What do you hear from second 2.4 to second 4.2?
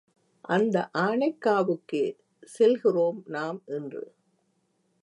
செல்கிறோம் நாம் இன்று.